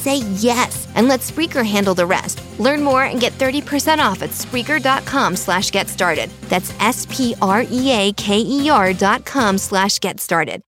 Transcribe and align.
say 0.00 0.18
yes 0.38 0.88
and 0.94 1.08
let 1.08 1.20
Spreaker 1.20 1.64
handle 1.64 1.94
the 1.94 2.06
rest. 2.06 2.42
Learn 2.58 2.82
more 2.82 3.04
and 3.04 3.20
get 3.20 3.32
30% 3.34 3.98
off 3.98 4.22
at 4.22 4.30
Spreaker.com 4.30 5.36
slash 5.36 5.70
get 5.70 5.88
started. 5.88 6.30
That's 6.48 6.72
S-P-R-E-A-K-E-R 6.80 7.32
dot 8.94 9.24
com 9.26 9.58
slash 9.58 9.98
get 9.98 10.20
started. 10.20 10.62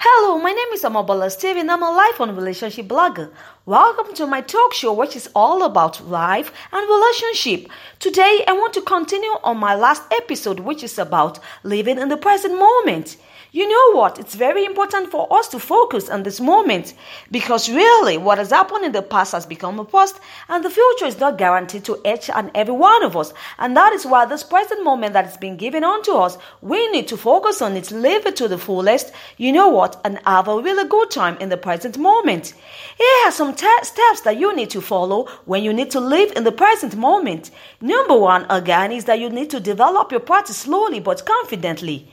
Hello, 0.00 0.38
my 0.38 0.52
name 0.52 0.72
is 0.74 0.84
Omobola 0.84 1.28
and 1.56 1.68
I'm 1.68 1.82
a 1.82 1.90
life 1.90 2.20
and 2.20 2.36
relationship 2.36 2.86
blogger. 2.86 3.32
Welcome 3.66 4.14
to 4.14 4.28
my 4.28 4.42
talk 4.42 4.72
show, 4.72 4.92
which 4.92 5.16
is 5.16 5.28
all 5.34 5.64
about 5.64 6.06
life 6.06 6.52
and 6.70 6.88
relationship. 6.88 7.68
Today, 7.98 8.44
I 8.46 8.52
want 8.52 8.74
to 8.74 8.80
continue 8.82 9.34
on 9.42 9.56
my 9.56 9.74
last 9.74 10.04
episode, 10.12 10.60
which 10.60 10.84
is 10.84 11.00
about 11.00 11.40
living 11.64 11.98
in 11.98 12.10
the 12.10 12.16
present 12.16 12.56
moment. 12.56 13.16
You 13.50 13.66
know 13.66 13.98
what? 13.98 14.18
It's 14.18 14.34
very 14.34 14.66
important 14.66 15.10
for 15.10 15.26
us 15.32 15.48
to 15.48 15.58
focus 15.58 16.10
on 16.10 16.22
this 16.22 16.38
moment 16.38 16.92
because 17.30 17.70
really 17.70 18.18
what 18.18 18.36
has 18.36 18.50
happened 18.50 18.84
in 18.84 18.92
the 18.92 19.00
past 19.00 19.32
has 19.32 19.46
become 19.46 19.78
a 19.78 19.86
past 19.86 20.20
and 20.50 20.62
the 20.62 20.68
future 20.68 21.06
is 21.06 21.18
not 21.18 21.38
guaranteed 21.38 21.84
to 21.84 21.98
each 22.04 22.28
and 22.28 22.50
every 22.54 22.74
one 22.74 23.02
of 23.02 23.16
us. 23.16 23.32
And 23.58 23.74
that 23.74 23.94
is 23.94 24.04
why 24.04 24.26
this 24.26 24.42
present 24.42 24.84
moment 24.84 25.14
that 25.14 25.24
has 25.24 25.38
been 25.38 25.56
given 25.56 25.82
unto 25.82 26.12
us, 26.12 26.36
we 26.60 26.90
need 26.90 27.08
to 27.08 27.16
focus 27.16 27.62
on 27.62 27.74
it, 27.74 27.90
live 27.90 28.26
it 28.26 28.36
to 28.36 28.48
the 28.48 28.58
fullest. 28.58 29.12
You 29.38 29.52
know 29.52 29.68
what? 29.68 29.98
And 30.04 30.20
have 30.26 30.48
a 30.48 30.60
really 30.60 30.86
good 30.86 31.10
time 31.10 31.38
in 31.38 31.48
the 31.48 31.56
present 31.56 31.96
moment. 31.96 32.52
Here 32.98 33.28
are 33.28 33.32
some 33.32 33.54
t- 33.54 33.66
steps 33.82 34.20
that 34.22 34.38
you 34.38 34.54
need 34.54 34.68
to 34.70 34.82
follow 34.82 35.24
when 35.46 35.64
you 35.64 35.72
need 35.72 35.90
to 35.92 36.00
live 36.00 36.32
in 36.36 36.44
the 36.44 36.52
present 36.52 36.96
moment. 36.96 37.50
Number 37.80 38.18
one, 38.18 38.44
again, 38.50 38.92
is 38.92 39.06
that 39.06 39.20
you 39.20 39.30
need 39.30 39.48
to 39.50 39.60
develop 39.60 40.10
your 40.10 40.20
practice 40.20 40.58
slowly 40.58 41.00
but 41.00 41.24
confidently. 41.24 42.08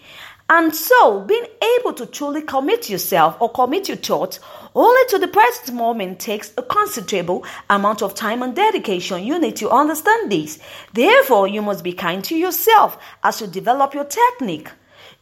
And 0.47 0.75
so, 0.75 1.21
being 1.21 1.45
able 1.79 1.93
to 1.93 2.05
truly 2.05 2.43
commit 2.43 2.87
yourself 2.87 3.35
or 3.41 3.49
commit 3.51 3.87
your 3.87 3.97
thoughts 3.97 4.39
only 4.75 5.01
to 5.09 5.17
the 5.17 5.27
present 5.27 5.75
moment 5.75 6.19
takes 6.19 6.51
a 6.55 6.61
considerable 6.61 7.43
amount 7.67 8.03
of 8.03 8.13
time 8.13 8.43
and 8.43 8.55
dedication. 8.55 9.23
You 9.23 9.39
need 9.39 9.55
to 9.55 9.71
understand 9.71 10.31
this. 10.31 10.59
Therefore, 10.93 11.47
you 11.47 11.63
must 11.63 11.83
be 11.83 11.93
kind 11.93 12.23
to 12.25 12.35
yourself 12.35 12.97
as 13.23 13.41
you 13.41 13.47
develop 13.47 13.95
your 13.95 14.05
technique. 14.05 14.69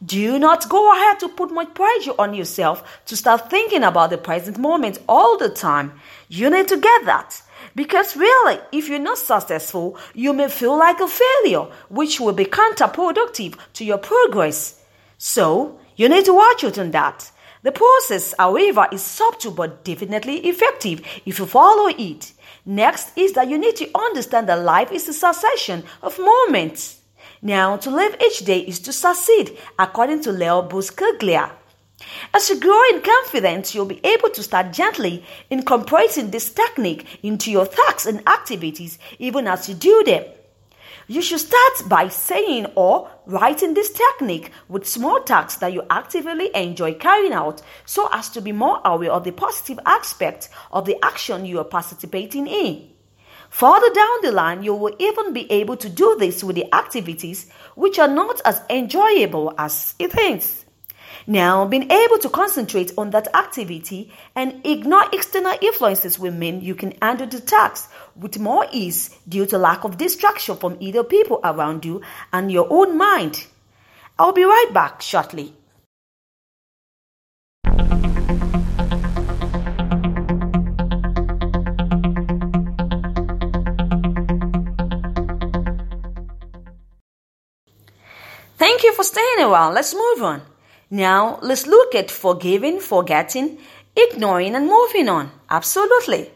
Do 0.04 0.38
not 0.38 0.68
go 0.68 0.92
ahead 0.92 1.20
to 1.20 1.28
put 1.28 1.50
much 1.50 1.72
pressure 1.72 2.12
on 2.18 2.34
yourself 2.34 3.02
to 3.06 3.16
start 3.16 3.48
thinking 3.48 3.82
about 3.82 4.10
the 4.10 4.18
present 4.18 4.58
moment 4.58 4.98
all 5.08 5.38
the 5.38 5.48
time. 5.48 6.00
You 6.28 6.50
need 6.50 6.68
to 6.68 6.76
get 6.76 7.06
that. 7.06 7.40
Because 7.74 8.14
really, 8.14 8.58
if 8.72 8.88
you're 8.88 8.98
not 8.98 9.18
successful, 9.18 9.96
you 10.14 10.34
may 10.34 10.48
feel 10.48 10.76
like 10.76 11.00
a 11.00 11.08
failure, 11.08 11.66
which 11.88 12.20
will 12.20 12.34
be 12.34 12.44
counterproductive 12.44 13.56
to 13.74 13.84
your 13.84 13.98
progress. 13.98 14.83
So, 15.18 15.78
you 15.96 16.08
need 16.08 16.24
to 16.24 16.34
watch 16.34 16.64
out 16.64 16.78
on 16.78 16.90
that. 16.90 17.30
The 17.62 17.72
process, 17.72 18.34
however, 18.38 18.86
is 18.92 19.02
subtle 19.02 19.52
but 19.52 19.84
definitely 19.84 20.36
effective 20.46 21.00
if 21.24 21.38
you 21.38 21.46
follow 21.46 21.88
it. 21.88 22.32
Next 22.66 23.16
is 23.16 23.32
that 23.32 23.48
you 23.48 23.58
need 23.58 23.76
to 23.76 23.90
understand 23.94 24.48
that 24.48 24.62
life 24.62 24.92
is 24.92 25.08
a 25.08 25.12
succession 25.12 25.84
of 26.02 26.18
moments. 26.18 27.00
Now, 27.40 27.76
to 27.76 27.90
live 27.90 28.16
each 28.22 28.40
day 28.40 28.60
is 28.60 28.80
to 28.80 28.92
succeed, 28.92 29.58
according 29.78 30.22
to 30.22 30.32
Leo 30.32 30.66
Buscaglia. 30.68 31.50
As 32.32 32.50
you 32.50 32.58
grow 32.58 32.82
in 32.92 33.00
confidence, 33.00 33.74
you'll 33.74 33.86
be 33.86 34.00
able 34.04 34.30
to 34.30 34.42
start 34.42 34.72
gently 34.72 35.24
incorporating 35.50 36.30
this 36.30 36.50
technique 36.50 37.20
into 37.22 37.50
your 37.50 37.66
tasks 37.66 38.06
and 38.06 38.26
activities, 38.28 38.98
even 39.18 39.46
as 39.46 39.68
you 39.68 39.74
do 39.74 40.02
them. 40.04 40.24
You 41.06 41.20
should 41.20 41.40
start 41.40 41.88
by 41.88 42.08
saying 42.08 42.66
or 42.76 43.10
writing 43.26 43.74
this 43.74 43.90
technique 43.90 44.50
with 44.68 44.88
small 44.88 45.20
tasks 45.20 45.56
that 45.56 45.72
you 45.72 45.82
actively 45.90 46.50
enjoy 46.54 46.94
carrying 46.94 47.34
out 47.34 47.60
so 47.84 48.08
as 48.10 48.30
to 48.30 48.40
be 48.40 48.52
more 48.52 48.80
aware 48.84 49.12
of 49.12 49.24
the 49.24 49.32
positive 49.32 49.78
aspect 49.84 50.48
of 50.72 50.86
the 50.86 50.96
action 51.02 51.44
you 51.44 51.58
are 51.58 51.64
participating 51.64 52.46
in. 52.46 52.90
Further 53.50 53.92
down 53.92 54.16
the 54.22 54.32
line, 54.32 54.62
you 54.62 54.74
will 54.74 54.96
even 54.98 55.32
be 55.32 55.50
able 55.52 55.76
to 55.76 55.88
do 55.88 56.16
this 56.18 56.42
with 56.42 56.56
the 56.56 56.74
activities 56.74 57.50
which 57.76 57.98
are 57.98 58.08
not 58.08 58.40
as 58.44 58.62
enjoyable 58.70 59.54
as 59.58 59.94
it 59.98 60.18
is. 60.18 60.63
Now, 61.26 61.64
being 61.64 61.90
able 61.90 62.18
to 62.18 62.28
concentrate 62.28 62.92
on 62.98 63.10
that 63.10 63.34
activity 63.34 64.12
and 64.36 64.60
ignore 64.64 65.06
external 65.10 65.54
influences 65.60 66.18
will 66.18 66.32
mean 66.32 66.60
you 66.60 66.74
can 66.74 66.92
handle 67.00 67.26
the 67.26 67.40
task 67.40 67.90
with 68.14 68.38
more 68.38 68.66
ease 68.70 69.16
due 69.26 69.46
to 69.46 69.56
lack 69.56 69.84
of 69.84 69.96
distraction 69.96 70.56
from 70.56 70.76
either 70.80 71.02
people 71.02 71.40
around 71.42 71.84
you 71.84 72.02
and 72.32 72.52
your 72.52 72.66
own 72.70 72.98
mind. 72.98 73.46
I'll 74.18 74.32
be 74.32 74.44
right 74.44 74.70
back 74.72 75.00
shortly. 75.00 75.54
Thank 88.56 88.82
you 88.82 88.92
for 88.94 89.02
staying 89.02 89.40
a 89.40 89.48
while. 89.48 89.72
Let's 89.72 89.94
move 89.94 90.22
on. 90.22 90.53
Now, 90.94 91.40
let's 91.42 91.66
look 91.66 91.96
at 91.96 92.08
forgiving, 92.08 92.78
forgetting, 92.78 93.58
ignoring, 93.96 94.54
and 94.54 94.68
moving 94.68 95.08
on. 95.08 95.32
Absolutely. 95.50 96.30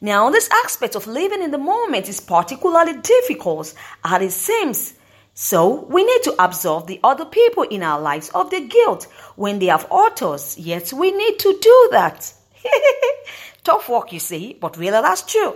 Now, 0.00 0.28
this 0.28 0.50
aspect 0.64 0.96
of 0.96 1.06
living 1.06 1.40
in 1.40 1.52
the 1.52 1.58
moment 1.58 2.08
is 2.08 2.18
particularly 2.18 2.94
difficult 3.00 3.72
as 4.02 4.22
it 4.22 4.32
seems. 4.32 4.94
So, 5.34 5.84
we 5.84 6.02
need 6.02 6.22
to 6.24 6.34
absolve 6.36 6.88
the 6.88 6.98
other 7.04 7.24
people 7.24 7.62
in 7.62 7.84
our 7.84 8.00
lives 8.00 8.28
of 8.30 8.50
the 8.50 8.66
guilt 8.66 9.04
when 9.36 9.60
they 9.60 9.66
have 9.66 9.86
hurt 9.88 10.20
us. 10.22 10.58
Yes, 10.58 10.92
we 10.92 11.12
need 11.12 11.38
to 11.38 11.56
do 11.62 11.88
that. 11.92 12.34
Tough 13.62 13.88
work, 13.88 14.12
you 14.12 14.18
see, 14.18 14.58
but 14.60 14.76
really 14.78 15.00
that's 15.00 15.22
true. 15.22 15.54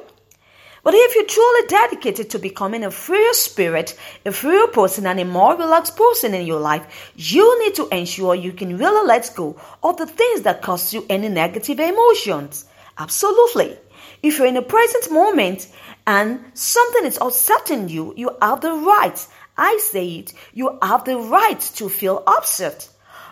But 0.87 0.95
if 0.95 1.17
you're 1.17 1.25
truly 1.25 1.67
dedicated 1.67 2.31
to 2.31 2.39
becoming 2.39 2.85
a 2.85 2.93
freer 2.93 3.33
spirit, 3.33 3.99
a 4.25 4.31
freer 4.31 4.69
person, 4.69 5.05
and 5.05 5.19
a 5.19 5.25
more 5.25 5.57
relaxed 5.57 5.97
person 5.97 6.33
in 6.33 6.47
your 6.47 6.61
life, 6.61 7.13
you 7.17 7.65
need 7.65 7.75
to 7.75 7.89
ensure 7.89 8.37
you 8.37 8.53
can 8.53 8.79
really 8.79 9.05
let 9.05 9.33
go 9.35 9.57
of 9.83 9.97
the 9.97 10.07
things 10.07 10.43
that 10.43 10.63
cause 10.63 10.95
you 10.95 11.05
any 11.11 11.29
negative 11.29 11.81
emotions. 11.81 12.67
Absolutely. 12.97 13.77
If 14.23 14.39
you're 14.39 14.47
in 14.47 14.57
a 14.57 14.63
present 14.63 15.11
moment 15.11 15.67
and 16.07 16.53
something 16.55 17.05
is 17.05 17.19
upsetting 17.21 17.89
you, 17.89 18.15
you 18.17 18.37
have 18.41 18.61
the 18.61 18.73
right, 18.73 19.27
I 19.59 19.79
say 19.83 20.09
it, 20.19 20.35
you 20.55 20.79
have 20.81 21.05
the 21.05 21.19
right 21.19 21.61
to 21.75 21.89
feel 21.89 22.23
upset. 22.29 22.89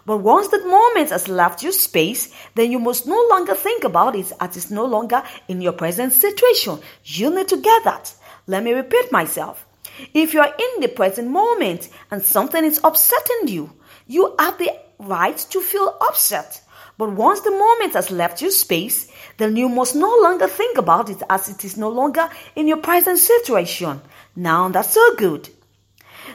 But 0.06 0.18
once 0.18 0.48
that 0.48 0.66
moment 0.66 1.10
has 1.10 1.28
left 1.28 1.62
your 1.62 1.72
space, 1.72 2.34
then 2.54 2.70
you 2.70 2.78
must 2.78 3.06
no 3.06 3.26
longer 3.30 3.54
think 3.54 3.84
about 3.84 4.16
it 4.16 4.32
as 4.40 4.56
it's 4.56 4.70
no 4.70 4.84
longer 4.84 5.22
in 5.48 5.60
your 5.60 5.72
present 5.72 6.12
situation. 6.12 6.78
You 7.04 7.34
need 7.34 7.48
to 7.48 7.56
get 7.56 7.84
that. 7.84 8.14
Let 8.46 8.62
me 8.62 8.72
repeat 8.72 9.10
myself. 9.10 9.66
If 10.12 10.34
you 10.34 10.40
are 10.40 10.54
in 10.54 10.80
the 10.80 10.88
present 10.88 11.28
moment 11.28 11.88
and 12.10 12.22
something 12.22 12.64
is 12.64 12.80
upsetting 12.84 13.48
you, 13.48 13.70
you 14.06 14.34
have 14.38 14.58
the 14.58 14.70
right 14.98 15.36
to 15.36 15.60
feel 15.60 15.96
upset. 16.08 16.60
But 16.98 17.12
once 17.12 17.40
the 17.40 17.50
moment 17.50 17.94
has 17.94 18.10
left 18.10 18.42
your 18.42 18.50
space, 18.50 19.10
then 19.38 19.56
you 19.56 19.68
must 19.68 19.96
no 19.96 20.18
longer 20.22 20.46
think 20.46 20.78
about 20.78 21.10
it 21.10 21.22
as 21.28 21.48
it 21.48 21.64
is 21.64 21.76
no 21.76 21.88
longer 21.88 22.28
in 22.54 22.68
your 22.68 22.76
present 22.76 23.18
situation. 23.18 24.00
Now 24.36 24.68
that's 24.68 24.92
so 24.92 25.16
good. 25.16 25.48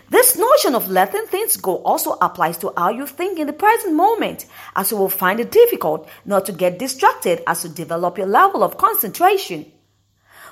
This 0.10 0.38
notion 0.38 0.76
of 0.76 0.90
letting 0.90 1.26
things 1.26 1.58
go 1.58 1.78
also 1.78 2.18
applies 2.22 2.58
to 2.60 2.74
how 2.76 2.90
you 2.90 3.06
think 3.06 3.40
in 3.40 3.48
the 3.48 3.54
present 3.54 3.96
moment, 3.96 4.46
as 4.76 4.92
you 4.92 4.98
will 4.98 5.10
find 5.10 5.40
it 5.40 5.52
difficult 5.52 6.08
not 6.26 6.46
to 6.46 6.52
get 6.52 6.80
distracted 6.80 7.44
as 7.46 7.64
you 7.64 7.70
develop 7.70 8.18
your 8.18 8.28
level 8.28 8.64
of 8.64 8.78
concentration. 8.78 9.72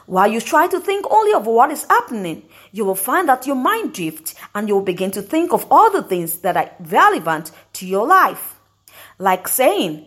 While 0.06 0.32
you 0.32 0.40
try 0.40 0.68
to 0.68 0.80
think 0.80 1.06
only 1.12 1.34
of 1.34 1.46
what 1.46 1.70
is 1.70 1.86
happening, 1.90 2.44
you 2.72 2.86
will 2.86 2.96
find 2.96 3.28
that 3.28 3.46
your 3.46 3.58
mind 3.58 3.94
drifts 3.94 4.36
and 4.56 4.68
you 4.68 4.76
will 4.76 4.84
begin 4.84 5.12
to 5.12 5.22
think 5.22 5.52
of 5.52 5.68
other 5.70 6.02
things 6.02 6.40
that 6.40 6.56
are 6.56 6.72
relevant 6.80 7.52
to 7.74 7.86
your 7.86 8.08
life. 8.08 8.56
Like 9.20 9.48
saying 9.50 10.06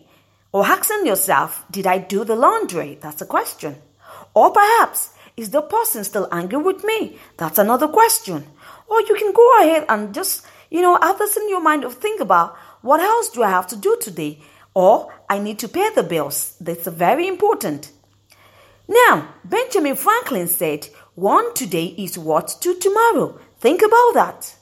or 0.53 0.65
asking 0.65 1.07
yourself, 1.07 1.65
Did 1.71 1.87
I 1.87 1.99
do 1.99 2.25
the 2.25 2.35
laundry? 2.35 2.99
That's 3.01 3.21
a 3.21 3.27
question. 3.27 3.77
Or 4.33 4.53
perhaps, 4.53 5.11
Is 5.37 5.51
the 5.51 5.63
person 5.63 6.05
still 6.05 6.29
angry 6.33 6.59
with 6.59 6.85
me? 6.85 7.19
That's 7.37 7.59
another 7.59 7.89
question. 7.89 8.47
Or 8.91 9.01
you 9.03 9.15
can 9.15 9.33
go 9.33 9.61
ahead 9.61 9.87
and 9.89 10.13
just, 10.13 10.45
you 10.69 10.83
know, 10.83 10.99
have 11.01 11.19
this 11.19 11.37
in 11.37 11.49
your 11.49 11.63
mind 11.63 11.85
of 11.85 11.95
think 11.95 12.21
about 12.21 12.57
what 12.83 13.01
else 13.01 13.31
do 13.31 13.43
I 13.43 13.51
have 13.51 13.69
to 13.69 13.77
do 13.77 13.97
today? 14.01 14.41
Or 14.75 15.13
I 15.29 15.39
need 15.39 15.59
to 15.61 15.69
pay 15.69 15.91
the 15.95 16.03
bills. 16.03 16.57
That's 16.61 16.87
very 16.89 17.29
important. 17.29 17.93
Now, 18.89 19.29
Benjamin 19.45 19.95
Franklin 19.95 20.49
said, 20.49 20.89
one 21.15 21.55
today 21.55 21.87
is 21.87 22.19
what 22.19 22.49
to 22.63 22.79
tomorrow. 22.79 23.39
Think 23.59 23.83
about 23.83 24.13
that. 24.15 24.57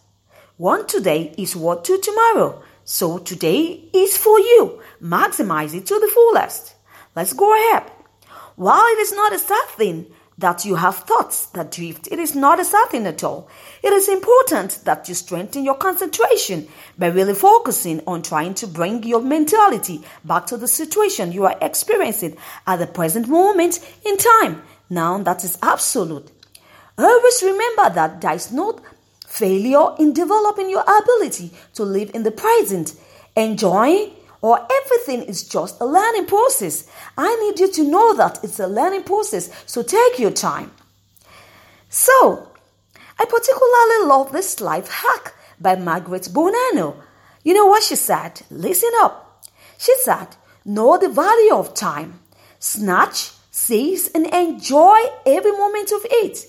One 0.59 0.87
today 0.87 1.35
is 1.39 1.57
what 1.57 1.85
to 1.85 1.99
tomorrow. 1.99 2.63
So 2.85 3.19
today 3.19 3.89
is 3.95 4.17
for 4.19 4.39
you. 4.39 4.83
Maximize 5.01 5.75
it 5.75 5.87
to 5.87 5.99
the 5.99 6.11
fullest. 6.13 6.75
Let's 7.15 7.33
go 7.33 7.53
ahead. 7.55 7.91
While 8.57 8.85
it 8.87 8.99
is 8.99 9.13
not 9.13 9.33
a 9.33 9.39
sad 9.39 9.69
thing 9.77 10.07
that 10.39 10.65
you 10.65 10.77
have 10.77 10.97
thoughts 10.97 11.47
that 11.47 11.73
drift. 11.73 12.09
It 12.11 12.19
is 12.19 12.35
not 12.35 12.61
a 12.61 12.65
thing 12.65 13.07
at 13.07 13.25
all. 13.25 13.49
It 13.83 13.93
is 13.93 14.09
important 14.09 14.81
that 14.85 15.09
you 15.09 15.15
strengthen 15.15 15.65
your 15.65 15.75
concentration 15.75 16.69
by 16.97 17.09
really 17.09 17.35
focusing 17.35 18.01
on 18.07 18.23
trying 18.23 18.55
to 18.55 18.67
bring 18.67 19.03
your 19.03 19.21
mentality 19.21 20.03
back 20.25 20.47
to 20.47 20.57
the 20.57 20.69
situation 20.69 21.33
you 21.33 21.45
are 21.45 21.59
experiencing 21.61 22.37
at 22.67 22.77
the 22.77 22.87
present 22.87 23.29
moment 23.29 23.81
in 24.07 24.17
time. 24.17 24.63
Now 24.89 25.19
that 25.19 25.43
is 25.45 25.59
absolute. 25.61 26.31
Always 26.97 27.43
remember 27.43 27.91
that 27.91 28.21
there 28.21 28.35
is 28.35 28.53
no 28.53 28.79
failure 29.27 29.95
in 29.99 30.13
developing 30.13 30.71
your 30.71 30.83
ability 30.83 31.53
to 31.75 31.85
live 31.85 32.13
in 32.15 32.23
the 32.23 32.31
present, 32.31 32.95
enjoying 33.37 34.13
or 34.41 34.67
everything 34.71 35.23
is 35.23 35.47
just 35.49 35.81
a 35.81 35.87
learning 35.87 36.27
process. 36.27 36.89
I 37.17 37.35
need 37.37 37.59
you 37.59 37.73
to 37.73 37.91
know 37.91 38.15
that 38.17 38.43
it's 38.45 38.61
a 38.61 38.67
learning 38.67 39.05
process, 39.05 39.51
so 39.67 39.83
take 39.83 40.19
your 40.19 40.31
time. 40.31 40.71
So, 41.89 42.51
I 43.19 43.25
particularly 43.25 44.07
love 44.07 44.33
this 44.33 44.61
life 44.61 44.89
hack 44.91 45.35
by 45.61 45.75
Margaret 45.77 46.29
Bonanno. 46.33 46.97
You 47.43 47.55
know 47.55 47.67
what 47.67 47.83
she 47.83 47.97
said? 47.97 48.43
Listen 48.51 48.91
up. 49.01 49.45
She 49.79 49.95
said, 50.03 50.37
Know 50.65 50.99
the 50.99 51.09
value 51.09 51.55
of 51.55 51.75
time. 51.75 52.21
Snatch, 52.59 53.33
seize, 53.51 54.09
and 54.09 54.27
enjoy 54.27 54.99
every 55.25 55.53
moment 55.53 55.91
of 55.93 56.07
it. 56.11 56.47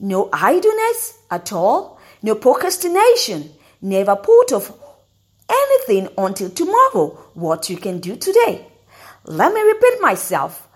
No 0.00 0.28
idleness 0.32 1.18
at 1.30 1.52
all, 1.52 1.98
no 2.22 2.34
procrastination. 2.34 3.50
Never 3.82 4.16
put 4.16 4.52
off 4.52 4.72
anything 5.48 6.08
until 6.18 6.50
tomorrow 6.50 7.08
what 7.34 7.70
you 7.70 7.76
can 7.76 8.00
do 8.00 8.16
today. 8.16 8.66
Let 9.24 9.52
me 9.52 9.60
repeat 9.60 10.00
myself. 10.00 10.68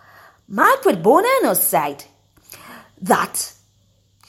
Margaret 0.49 1.03
Bonanno 1.03 1.57
said 1.57 2.05
that 3.01 3.53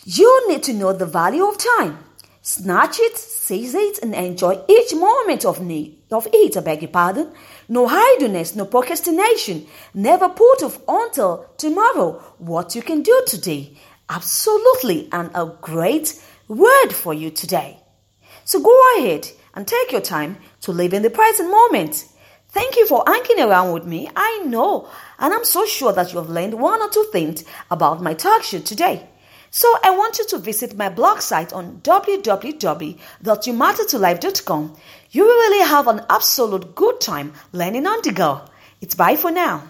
you 0.06 0.50
need 0.50 0.64
to 0.64 0.74
know 0.74 0.94
the 0.94 1.06
value 1.06 1.46
of 1.46 1.58
time. 1.58 2.00
Snatch 2.42 2.98
it, 3.00 3.18
seize 3.18 3.74
it, 3.74 4.00
and 4.04 4.14
enjoy 4.14 4.60
each 4.68 4.94
moment 4.94 5.46
of 5.46 5.62
need 5.62 5.98
of 6.12 6.28
it. 6.34 6.58
I 6.58 6.60
beg 6.60 6.82
your 6.82 6.92
pardon. 6.92 7.32
No 7.70 7.88
idleness, 7.88 8.56
no 8.56 8.66
procrastination. 8.66 9.66
Never 9.94 10.28
put 10.30 10.64
off 10.64 10.80
until 10.88 11.46
tomorrow 11.58 12.22
what 12.38 12.76
you 12.76 12.82
can 12.82 13.02
do 13.02 13.24
today. 13.26 13.78
Absolutely, 14.10 15.08
and 15.12 15.32
a 15.34 15.54
great 15.62 16.22
word 16.48 16.92
for 16.92 17.14
you 17.14 17.32
today. 17.32 17.83
So 18.46 18.62
go 18.62 18.98
ahead 18.98 19.30
and 19.54 19.68
take 19.68 19.92
your 19.92 20.02
time 20.02 20.38
to 20.62 20.72
live 20.72 20.94
in 20.94 21.02
the 21.02 21.10
present 21.10 21.50
moment. 21.50 22.06
Thank 22.50 22.76
you 22.76 22.86
for 22.88 23.04
hanging 23.08 23.40
around 23.40 23.74
with 23.74 23.86
me. 23.86 24.10
I 24.16 24.44
know, 24.46 24.88
and 25.18 25.34
I'm 25.34 25.46
so 25.46 25.66
sure 25.66 25.92
that 25.94 26.14
you 26.14 26.20
have 26.20 26.30
learned 26.30 26.54
one 26.54 26.80
or 26.82 26.90
two 26.90 27.08
things 27.12 27.44
about 27.72 28.02
my 28.02 28.14
talk 28.14 28.44
show 28.44 28.60
today. 28.60 29.08
So 29.50 29.68
I 29.84 29.92
want 29.92 30.18
you 30.18 30.26
to 30.28 30.38
visit 30.40 30.78
my 30.78 30.90
blog 30.90 31.22
site 31.22 31.54
on 31.54 31.80
www.youmattertolife.com. 31.84 34.76
You 35.12 35.24
will 35.24 35.30
really 35.30 35.68
have 35.68 35.88
an 35.88 36.02
absolute 36.10 36.76
good 36.76 37.00
time 37.00 37.34
learning 37.52 37.86
on 37.86 38.00
the 38.04 38.12
go. 38.12 38.42
It's 38.82 38.96
bye 38.96 39.16
for 39.16 39.32
now. 39.32 39.70